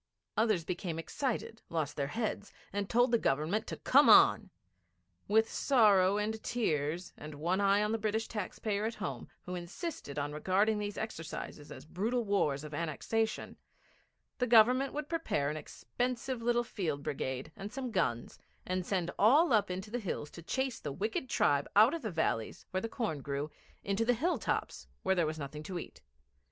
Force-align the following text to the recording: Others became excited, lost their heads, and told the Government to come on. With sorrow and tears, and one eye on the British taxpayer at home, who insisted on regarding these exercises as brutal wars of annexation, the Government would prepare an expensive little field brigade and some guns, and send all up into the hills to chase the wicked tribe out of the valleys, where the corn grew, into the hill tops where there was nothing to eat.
Others 0.35 0.65
became 0.65 0.97
excited, 0.97 1.61
lost 1.69 1.95
their 1.95 2.07
heads, 2.07 2.51
and 2.73 2.89
told 2.89 3.11
the 3.11 3.19
Government 3.19 3.67
to 3.67 3.77
come 3.77 4.09
on. 4.09 4.49
With 5.27 5.47
sorrow 5.47 6.17
and 6.17 6.41
tears, 6.41 7.13
and 7.15 7.35
one 7.35 7.61
eye 7.61 7.83
on 7.83 7.91
the 7.91 7.99
British 7.99 8.27
taxpayer 8.27 8.85
at 8.85 8.95
home, 8.95 9.27
who 9.43 9.53
insisted 9.53 10.17
on 10.17 10.33
regarding 10.33 10.79
these 10.79 10.97
exercises 10.97 11.71
as 11.71 11.85
brutal 11.85 12.23
wars 12.25 12.63
of 12.63 12.73
annexation, 12.73 13.57
the 14.39 14.47
Government 14.47 14.91
would 14.91 15.07
prepare 15.07 15.51
an 15.51 15.57
expensive 15.57 16.41
little 16.41 16.63
field 16.63 17.03
brigade 17.03 17.51
and 17.55 17.71
some 17.71 17.91
guns, 17.91 18.39
and 18.65 18.83
send 18.83 19.11
all 19.19 19.53
up 19.53 19.69
into 19.69 19.91
the 19.91 19.99
hills 19.99 20.31
to 20.31 20.41
chase 20.41 20.79
the 20.79 20.91
wicked 20.91 21.29
tribe 21.29 21.69
out 21.75 21.93
of 21.93 22.01
the 22.01 22.09
valleys, 22.09 22.65
where 22.71 22.81
the 22.81 22.89
corn 22.89 23.21
grew, 23.21 23.51
into 23.83 24.03
the 24.03 24.15
hill 24.15 24.39
tops 24.39 24.87
where 25.03 25.13
there 25.13 25.27
was 25.27 25.37
nothing 25.37 25.61
to 25.61 25.77
eat. 25.77 26.01